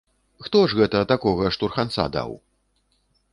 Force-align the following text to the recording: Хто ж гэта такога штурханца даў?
Хто 0.45 0.61
ж 0.71 0.79
гэта 0.79 1.01
такога 1.11 1.51
штурханца 1.57 2.07
даў? 2.17 2.31